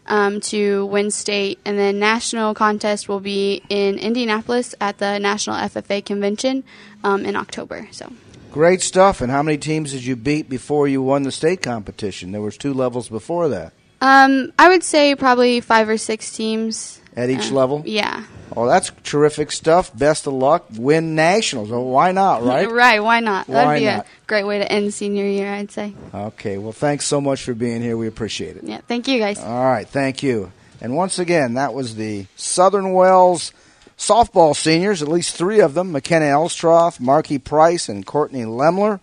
[0.08, 5.56] um, to win state, and then national contest will be in Indianapolis at the National
[5.58, 6.64] FFA Convention
[7.04, 7.88] um, in October.
[7.92, 8.12] So.
[8.52, 9.22] Great stuff.
[9.22, 12.32] And how many teams did you beat before you won the state competition?
[12.32, 13.74] There was two levels before that.
[14.02, 17.00] Um, I would say probably five or six teams.
[17.16, 17.84] at each level.
[17.86, 18.24] Yeah.
[18.58, 19.96] Oh, that's terrific stuff.
[19.98, 20.66] Best of luck.
[20.76, 21.72] Win nationals.
[21.72, 22.70] Oh, why not, right?
[22.70, 23.02] Right.
[23.02, 23.48] Why not?
[23.48, 24.06] Why That'd be not?
[24.06, 25.94] a great way to end senior year, I'd say.
[26.14, 26.58] Okay.
[26.58, 27.96] Well, thanks so much for being here.
[27.96, 28.64] We appreciate it.
[28.64, 28.82] Yeah.
[28.88, 29.40] Thank you, guys.
[29.40, 29.88] All right.
[29.88, 30.52] Thank you.
[30.82, 33.54] And once again, that was the Southern Wells
[33.98, 39.00] softball seniors, at least three of them McKenna Elstroth, Marky Price, and Courtney Lemler.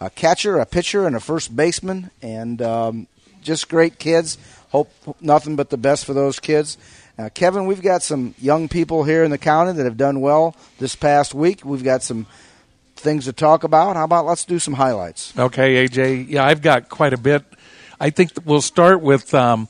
[0.00, 2.10] A catcher, a pitcher, and a first baseman.
[2.22, 3.08] And um,
[3.46, 4.36] just great kids.
[4.70, 6.76] Hope nothing but the best for those kids.
[7.18, 10.54] Uh, Kevin, we've got some young people here in the county that have done well
[10.78, 11.64] this past week.
[11.64, 12.26] We've got some
[12.96, 13.96] things to talk about.
[13.96, 15.32] How about let's do some highlights?
[15.38, 16.28] Okay, AJ.
[16.28, 17.44] Yeah, I've got quite a bit.
[17.98, 19.68] I think we'll start with um,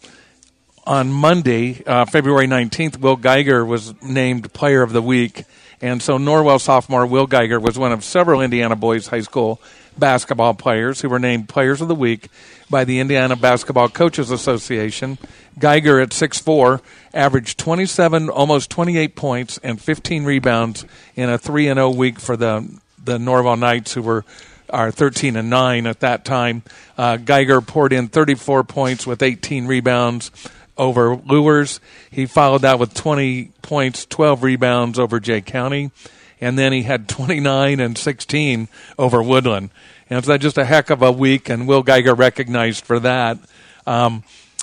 [0.84, 5.44] on Monday, uh, February 19th, Will Geiger was named Player of the Week.
[5.80, 9.60] And so Norwell sophomore Will Geiger was one of several Indiana boys high school
[9.98, 12.28] basketball players who were named Players of the Week
[12.68, 15.18] by the Indiana Basketball Coaches Association.
[15.58, 16.80] Geiger at 6'4
[17.14, 22.36] averaged 27, almost 28 points and 15 rebounds in a 3 and 0 week for
[22.36, 24.24] the the Norwell Knights who were
[24.68, 26.62] are 13 and 9 at that time.
[26.98, 30.30] Uh, Geiger poured in 34 points with 18 rebounds
[30.76, 31.80] over Luers.
[32.10, 35.92] He followed that with 20 points, 12 rebounds over Jay County,
[36.40, 39.70] and then he had 29 and 16 over Woodland.
[40.08, 43.38] And it's just a heck of a week, and Will Geiger recognized for that.
[43.86, 44.22] Um,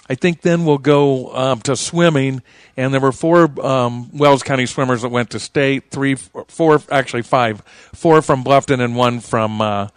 [0.09, 2.41] I think then we'll go um, to swimming,
[2.75, 5.91] and there were four um, Wells County swimmers that went to state.
[5.91, 7.61] Three, four, actually five,
[7.93, 9.87] four from Bluffton and one from uh,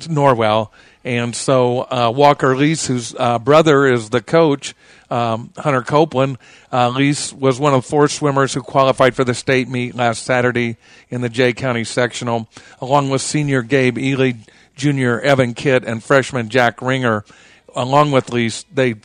[0.00, 0.70] Norwell.
[1.04, 4.74] And so uh, Walker Lease, whose uh, brother is the coach,
[5.10, 6.38] um, Hunter Copeland,
[6.72, 10.76] uh, Lease was one of four swimmers who qualified for the state meet last Saturday
[11.10, 12.48] in the Jay County sectional,
[12.80, 14.32] along with senior Gabe Ely,
[14.76, 17.24] junior Evan Kitt, and freshman Jack Ringer.
[17.74, 18.96] Along with Lease, they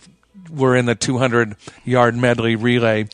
[0.50, 3.08] were in the 200 yard medley relay.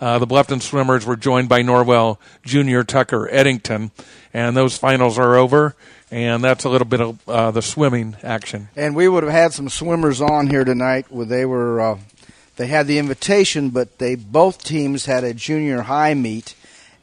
[0.00, 3.90] Uh, the Bluffton swimmers were joined by Norwell junior Tucker Eddington,
[4.32, 5.74] and those finals are over.
[6.10, 8.68] And that's a little bit of uh, the swimming action.
[8.74, 11.98] And we would have had some swimmers on here tonight where they were uh,
[12.56, 16.54] they had the invitation, but they both teams had a junior high meet.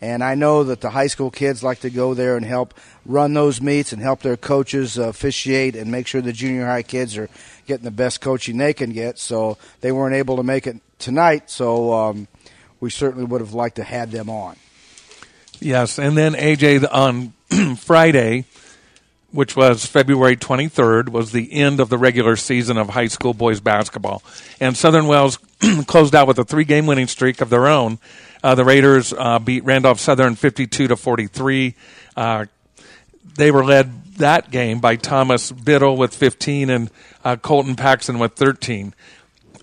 [0.02, 2.74] And I know that the high school kids like to go there and help
[3.06, 6.84] run those meets and help their coaches uh, officiate and make sure the junior high
[6.84, 7.30] kids are
[7.66, 9.18] getting the best coaching they can get.
[9.18, 11.50] So they weren't able to make it tonight.
[11.50, 12.28] So um,
[12.80, 14.58] we certainly would have liked to had them on.
[15.60, 17.34] Yes, and then AJ on
[17.78, 18.46] Friday,
[19.32, 23.60] which was February 23rd, was the end of the regular season of high school boys
[23.60, 24.22] basketball.
[24.60, 25.38] And Southern Wells
[25.88, 28.00] closed out with a three game winning streak of their own.
[28.46, 31.74] Uh, the Raiders uh, beat Randolph Southern 52 to 43.
[32.16, 32.46] Uh,
[33.38, 36.92] they were led that game by Thomas Biddle with 15 and
[37.24, 38.94] uh, Colton Paxson with 13.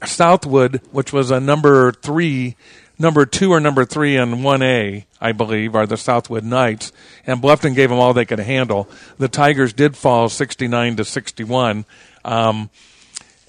[0.05, 2.57] Southwood, which was a number three,
[2.99, 6.91] number two or number three in 1A, I believe, are the Southwood Knights,
[7.25, 8.89] and Bluffton gave them all they could handle.
[9.17, 11.85] The Tigers did fall 69 to 61.
[12.25, 12.69] Um,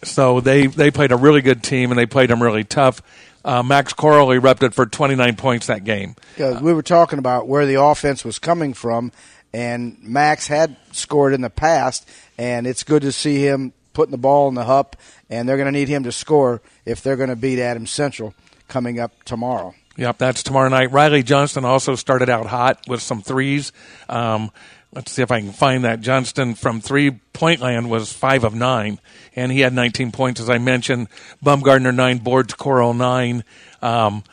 [0.03, 3.01] so they, they played a really good team and they played them really tough.
[3.45, 6.15] Uh, Max Coral erupted for 29 points that game.
[6.35, 9.11] Because we were talking about where the offense was coming from,
[9.53, 14.17] and Max had scored in the past, and it's good to see him putting the
[14.17, 14.95] ball in the hup,
[15.29, 18.33] and they're going to need him to score if they're going to beat Adams Central
[18.67, 19.73] coming up tomorrow.
[19.97, 20.91] Yep, that's tomorrow night.
[20.91, 23.71] Riley Johnston also started out hot with some threes.
[24.09, 24.51] Um,
[24.93, 26.01] let's see if I can find that.
[26.01, 28.99] Johnston from three point land was five of nine,
[29.35, 31.07] and he had 19 points, as I mentioned.
[31.43, 33.43] Bumgardner nine, Boards Coral nine.
[33.81, 34.23] Um,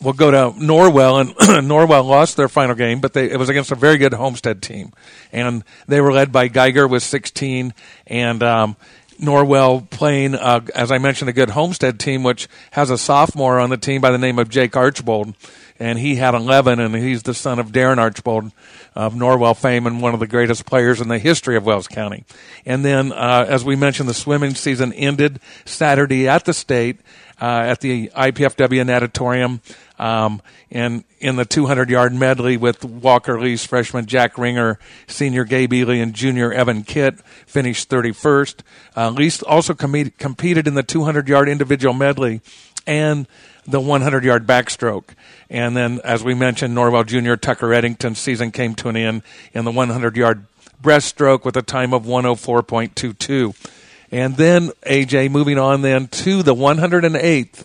[0.00, 1.30] we'll go to Norwell, and
[1.68, 4.92] Norwell lost their final game, but they, it was against a very good Homestead team,
[5.32, 7.72] and they were led by Geiger with 16,
[8.06, 8.76] and um,
[9.20, 13.70] Norwell playing, uh, as I mentioned, a good Homestead team, which has a sophomore on
[13.70, 15.34] the team by the name of Jake Archbold,
[15.80, 18.52] and he had 11, and he's the son of Darren Archbold
[18.94, 22.24] of Norwell fame and one of the greatest players in the history of Wells County.
[22.66, 27.00] And then, uh, as we mentioned, the swimming season ended Saturday at the state
[27.40, 29.60] uh, at the IUPUI Natatorium
[29.98, 30.40] Um,
[30.70, 35.96] and in the 200 yard medley with Walker Lease freshman Jack Ringer, senior Gabe Ely,
[35.96, 38.60] and junior Evan Kitt finished 31st.
[38.96, 42.40] Uh, also com- competed in the 200 yard individual medley
[42.86, 43.26] and
[43.66, 45.10] the 100 yard backstroke.
[45.50, 47.34] And then, as we mentioned, Norwell Jr.
[47.34, 50.46] Tucker Eddington's season came to an end in the 100 yard
[50.80, 53.68] breaststroke with a time of 104.22.
[54.12, 57.64] And then, AJ, moving on then to the 108th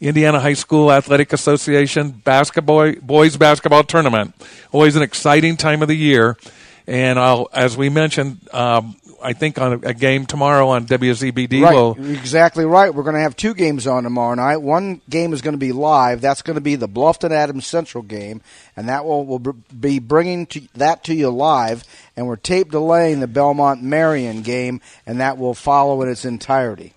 [0.00, 4.34] Indiana High School Athletic Association basketball boys basketball tournament.
[4.72, 6.36] Always an exciting time of the year.
[6.86, 11.62] And I'll, as we mentioned, um, I think on a, a game tomorrow on WZBD.
[11.62, 12.94] Right, Will exactly right.
[12.94, 14.58] We're going to have two games on tomorrow night.
[14.58, 16.20] One game is going to be live.
[16.20, 18.40] That's going to be the Bluffton Adams Central game,
[18.76, 21.84] and that will will be bringing to, that to you live.
[22.16, 26.94] And we're tape delaying the Belmont Marion game, and that will follow in its entirety.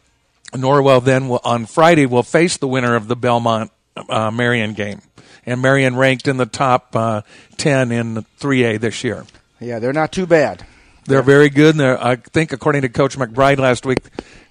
[0.54, 3.72] Norwell then will, on Friday will face the winner of the Belmont
[4.10, 5.02] uh, Marion game,
[5.46, 7.22] and Marion ranked in the top uh,
[7.58, 9.26] ten in 3A this year.
[9.60, 10.66] Yeah, they're not too bad.
[11.10, 13.98] They're very good, and I think, according to Coach McBride last week,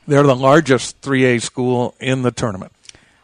[0.09, 2.73] they're the largest 3A school in the tournament.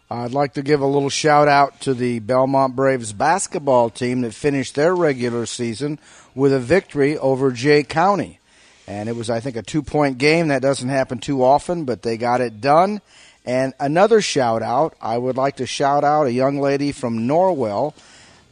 [0.09, 4.35] I'd like to give a little shout out to the Belmont Braves basketball team that
[4.35, 5.99] finished their regular season
[6.37, 8.39] with a victory over Jay County.
[8.87, 10.47] And it was, I think, a two point game.
[10.47, 13.01] That doesn't happen too often, but they got it done.
[13.45, 17.95] And another shout out, I would like to shout out a young lady from Norwell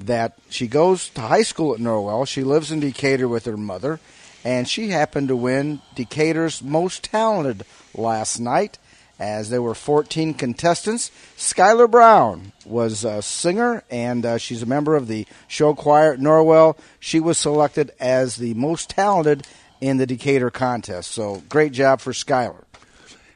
[0.00, 2.26] that she goes to high school at Norwell.
[2.26, 4.00] She lives in Decatur with her mother
[4.44, 8.78] and she happened to win Decatur's Most Talented last night.
[9.18, 14.96] As there were 14 contestants, Skylar Brown was a singer, and uh, she's a member
[14.96, 16.76] of the show choir at Norwell.
[16.98, 19.46] She was selected as the most talented
[19.80, 21.12] in the Decatur contest.
[21.12, 22.64] So great job for Skylar.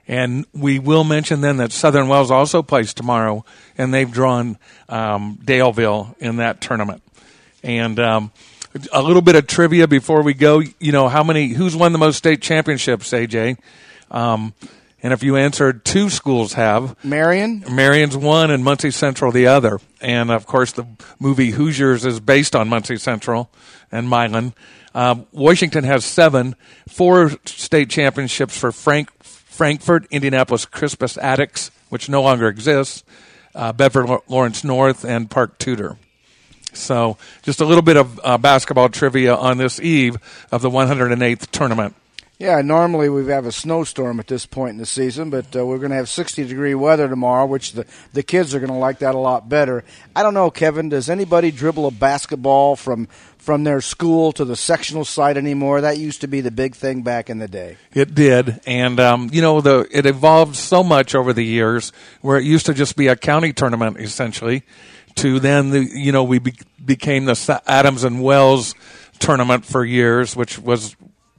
[0.09, 3.45] And we will mention then that Southern Wells also plays tomorrow,
[3.77, 7.03] and they've drawn um, Daleville in that tournament.
[7.63, 8.33] And um,
[8.93, 10.61] a little bit of trivia before we go.
[10.81, 13.59] You know, how many, who's won the most state championships, AJ?
[14.11, 14.55] Um,
[15.03, 16.97] and if you answered, two schools have.
[17.05, 17.65] Marion?
[17.71, 19.79] Marion's one and Muncie Central the other.
[20.01, 20.87] And of course, the
[21.21, 23.51] movie Hoosiers is based on Muncie Central
[23.93, 24.55] and Milan.
[24.95, 26.57] Um, Washington has seven,
[26.89, 33.05] four state championships for Frank, Frankfort, Indianapolis Crispus Attucks, which no longer exists,
[33.55, 35.99] uh, Bedford Lawrence North, and Park Tudor.
[36.77, 40.17] So, just a little bit of uh, basketball trivia on this eve
[40.53, 41.95] of the 108th tournament.
[42.39, 45.79] Yeah, normally we have a snowstorm at this point in the season, but uh, we're
[45.79, 48.99] going to have 60 degree weather tomorrow, which the, the kids are going to like
[48.99, 49.85] that a lot better.
[50.15, 53.09] I don't know, Kevin, does anybody dribble a basketball from
[53.39, 55.81] from their school to the sectional site anymore?
[55.81, 57.79] That used to be the big thing back in the day.
[57.95, 62.37] It did, and um, you know, the it evolved so much over the years, where
[62.37, 64.63] it used to just be a county tournament essentially
[65.17, 68.75] to then the you know we be, became the Adams and Wells
[69.19, 70.97] tournament for years, which was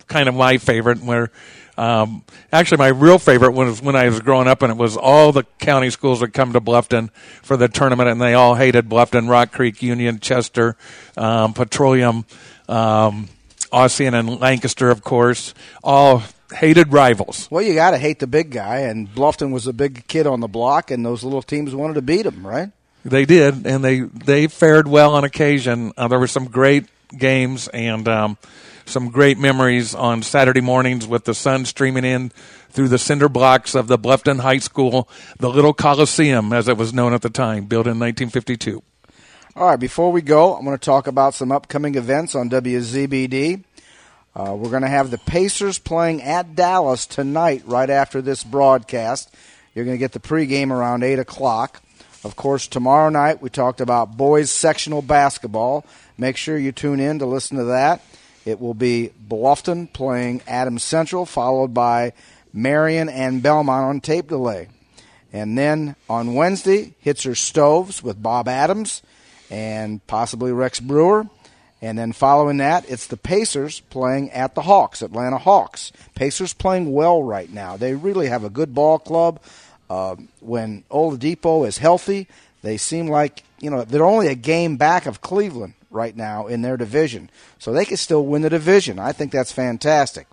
[0.08, 1.02] kind of my favorite.
[1.02, 1.32] Where
[1.78, 5.32] um, actually my real favorite was when I was growing up, and it was all
[5.32, 7.12] the county schools would come to Bluffton
[7.44, 10.76] for the tournament, and they all hated Bluffton, Rock Creek, Union, Chester,
[11.16, 12.26] um, Petroleum,
[12.68, 13.30] um,
[13.72, 17.48] Ossian, and Lancaster, of course, all hated rivals.
[17.52, 20.40] Well, you got to hate the big guy, and Bluffton was a big kid on
[20.40, 22.72] the block, and those little teams wanted to beat him, right?
[23.08, 25.94] They did, and they they fared well on occasion.
[25.96, 26.86] Uh, there were some great
[27.18, 28.38] games and um,
[28.86, 32.32] some great memories on Saturday mornings with the sun streaming in
[32.70, 35.08] through the cinder blocks of the Bluffton High School,
[35.40, 38.84] the Little Coliseum, as it was known at the time, built in 1952.
[39.56, 43.64] All right, before we go, I'm going to talk about some upcoming events on WZBD.
[44.36, 49.34] Uh, we're going to have the Pacers playing at Dallas tonight, right after this broadcast.
[49.74, 51.82] You're going to get the pregame around 8 o'clock.
[52.28, 55.86] Of course, tomorrow night we talked about boys sectional basketball.
[56.18, 58.02] Make sure you tune in to listen to that.
[58.44, 62.12] It will be Bluffton playing Adams Central, followed by
[62.52, 64.68] Marion and Belmont on tape delay.
[65.32, 69.04] And then on Wednesday, Hitzer Stoves with Bob Adams
[69.50, 71.28] and possibly Rex Brewer.
[71.82, 75.94] And then following that, it's the Pacers playing at the Hawks, Atlanta Hawks.
[76.14, 77.78] Pacers playing well right now.
[77.78, 79.40] They really have a good ball club.
[79.90, 82.28] Uh, when Oladipo is healthy,
[82.62, 86.62] they seem like you know they're only a game back of Cleveland right now in
[86.62, 89.00] their division, so they can still win the division.
[89.00, 90.28] I think that's fantastic.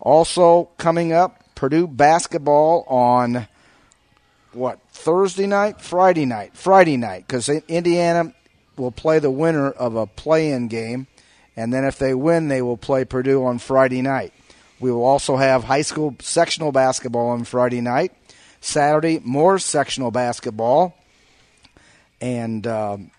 [0.00, 3.46] Also coming up, Purdue basketball on
[4.52, 8.34] what Thursday night, Friday night, Friday night, because Indiana
[8.76, 11.06] will play the winner of a play-in game,
[11.54, 14.32] and then if they win, they will play Purdue on Friday night.
[14.80, 18.12] We will also have high school sectional basketball on Friday night.
[18.60, 20.96] Saturday, more sectional basketball,
[22.20, 23.10] and um,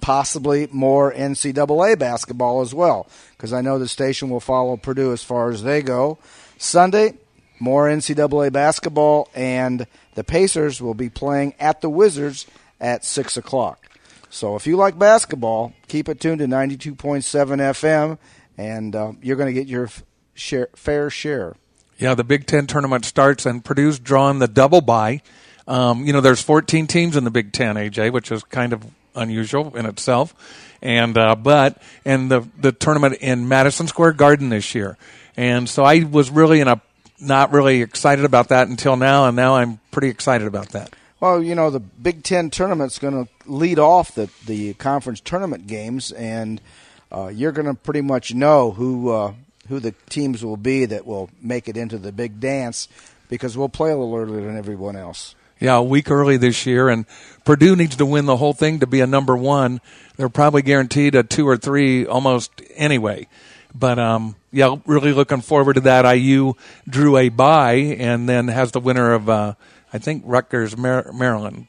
[0.00, 5.22] possibly more NCAA basketball as well, because I know the station will follow Purdue as
[5.22, 6.18] far as they go.
[6.56, 7.14] Sunday,
[7.60, 12.46] more NCAA basketball, and the Pacers will be playing at the Wizards
[12.80, 13.84] at 6 o'clock.
[14.30, 18.18] So if you like basketball, keep it tuned to 92.7 FM,
[18.56, 19.88] and uh, you're going to get your
[20.34, 21.56] share, fair share.
[21.98, 25.20] Yeah, the Big Ten tournament starts, and Purdue's drawn the double bye.
[25.66, 28.84] Um, you know, there's 14 teams in the Big Ten, AJ, which is kind of
[29.14, 30.34] unusual in itself.
[30.80, 34.96] And uh, but and the the tournament in Madison Square Garden this year,
[35.36, 36.80] and so I was really in a
[37.20, 40.94] not really excited about that until now, and now I'm pretty excited about that.
[41.20, 45.66] Well, you know, the Big Ten tournament's going to lead off the, the conference tournament
[45.66, 46.60] games, and
[47.10, 49.32] uh, you're going to pretty much know who uh,
[49.68, 52.88] who the teams will be that will make it into the big dance
[53.28, 55.34] because we'll play a little earlier than everyone else.
[55.60, 57.04] Yeah, a week early this year, and
[57.44, 59.80] Purdue needs to win the whole thing to be a number one.
[60.16, 63.26] They're probably guaranteed a two or three almost anyway.
[63.74, 66.04] But um, yeah, really looking forward to that.
[66.16, 66.54] IU
[66.88, 69.54] drew a bye and then has the winner of uh,
[69.92, 71.66] I think Rutgers, Mar- Maryland.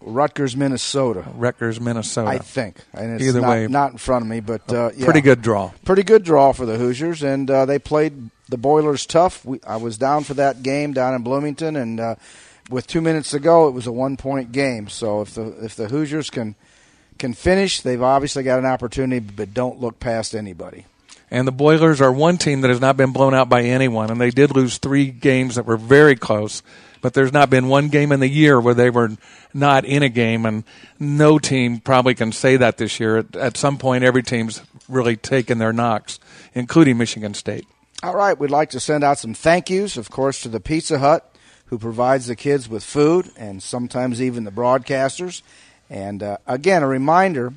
[0.00, 1.24] Rutgers, Minnesota.
[1.34, 2.28] Rutgers, Minnesota.
[2.28, 2.76] I think.
[2.94, 5.04] And it's Either not, way, not in front of me, but uh, yeah.
[5.04, 5.72] pretty good draw.
[5.84, 9.44] Pretty good draw for the Hoosiers, and uh, they played the Boilers tough.
[9.44, 12.14] We, I was down for that game down in Bloomington, and uh,
[12.70, 14.88] with two minutes to go, it was a one-point game.
[14.88, 16.54] So if the if the Hoosiers can
[17.18, 20.86] can finish, they've obviously got an opportunity, but don't look past anybody.
[21.30, 24.20] And the Boilers are one team that has not been blown out by anyone, and
[24.20, 26.62] they did lose three games that were very close.
[27.02, 29.10] But there's not been one game in the year where they were
[29.54, 30.64] not in a game, and
[30.98, 33.18] no team probably can say that this year.
[33.18, 36.20] At, at some point, every team's really taken their knocks,
[36.54, 37.66] including Michigan State.
[38.02, 40.98] All right, we'd like to send out some thank yous, of course, to the Pizza
[40.98, 41.34] Hut,
[41.66, 45.42] who provides the kids with food, and sometimes even the broadcasters.
[45.88, 47.52] And uh, again, a reminder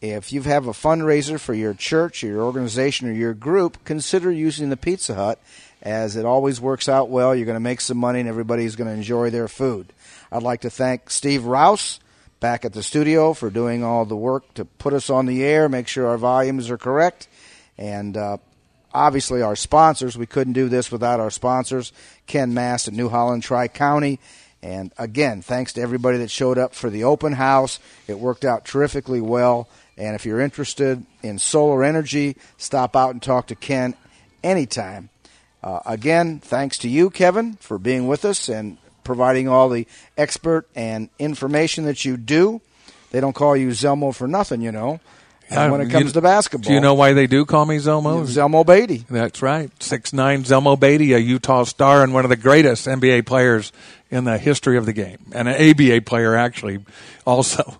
[0.00, 4.30] if you have a fundraiser for your church, or your organization, or your group, consider
[4.30, 5.40] using the Pizza Hut
[5.84, 7.34] as it always works out well.
[7.34, 9.92] You're going to make some money and everybody's going to enjoy their food.
[10.32, 12.00] I'd like to thank Steve Rouse
[12.40, 15.68] back at the studio for doing all the work to put us on the air,
[15.68, 17.28] make sure our volumes are correct,
[17.78, 18.38] and uh,
[18.92, 20.16] obviously our sponsors.
[20.16, 21.92] We couldn't do this without our sponsors,
[22.26, 24.18] Ken Mast at New Holland Tri County.
[24.62, 27.78] And again, thanks to everybody that showed up for the open house.
[28.08, 29.68] It worked out terrifically well.
[29.98, 33.94] And if you're interested in solar energy, stop out and talk to Ken
[34.42, 35.10] anytime.
[35.64, 39.86] Uh, again, thanks to you, Kevin, for being with us and providing all the
[40.18, 42.60] expert and information that you do.
[43.12, 45.00] They don't call you Zelmo for nothing, you know.
[45.48, 47.78] And when it comes you, to basketball, do you know why they do call me
[47.78, 48.24] Zelmo?
[48.24, 49.06] Zelmo Beaty.
[49.08, 53.24] That's right, six nine Zelmo Beaty, a Utah star and one of the greatest NBA
[53.24, 53.72] players
[54.10, 56.84] in the history of the game, and an ABA player actually,
[57.26, 57.78] also.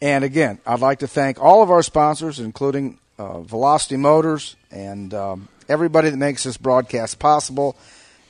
[0.00, 5.14] And again, I'd like to thank all of our sponsors, including uh, Velocity Motors and
[5.14, 7.76] um, everybody that makes this broadcast possible.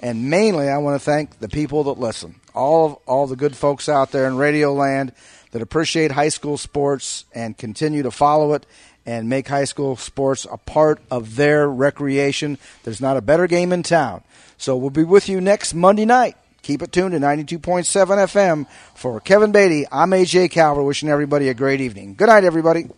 [0.01, 2.37] And mainly, I want to thank the people that listen.
[2.55, 5.13] All of, all the good folks out there in Radio Land
[5.53, 8.67] that appreciate high school sports and continue to follow it
[9.07, 12.59] and make high school sports a part of their recreation.
[12.83, 14.23] There's not a better game in town.
[14.57, 16.37] So we'll be with you next Monday night.
[16.63, 18.67] Keep it tuned to 92.7 FM.
[18.95, 22.15] For Kevin Beatty, I'm AJ Calver, wishing everybody a great evening.
[22.15, 22.89] Good night, everybody.